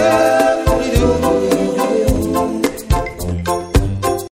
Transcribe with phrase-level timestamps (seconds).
[0.00, 0.39] yeah.